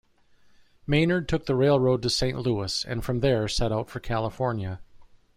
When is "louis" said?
2.39-2.83